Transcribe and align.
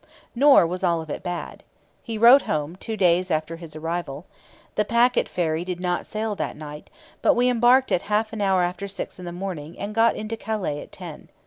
Nor 0.33 0.65
was 0.65 0.83
all 0.83 0.99
of 0.99 1.11
it 1.11 1.21
bad. 1.21 1.61
He 2.01 2.17
wrote 2.17 2.41
home 2.41 2.75
two 2.75 2.97
days 2.97 3.29
after 3.29 3.57
his 3.57 3.75
arrival. 3.75 4.25
The 4.73 4.83
packet 4.83 5.29
[ferry] 5.29 5.63
did 5.63 5.79
not 5.79 6.07
sail 6.07 6.33
that 6.37 6.57
night, 6.57 6.89
but 7.21 7.35
we 7.35 7.47
embarked 7.47 7.91
at 7.91 8.01
half 8.09 8.33
an 8.33 8.41
hour 8.41 8.63
after 8.63 8.87
six 8.87 9.19
in 9.19 9.25
the 9.25 9.31
morning 9.31 9.77
and 9.77 9.93
got 9.93 10.15
into 10.15 10.35
Calais 10.35 10.81
at 10.81 10.91
ten. 10.91 11.29